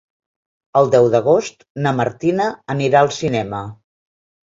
El 0.79 0.87
deu 0.95 1.09
d'agost 1.15 1.61
na 1.87 1.91
Martina 1.97 2.47
anirà 2.77 2.99
al 3.05 3.13
cinema. 3.19 3.61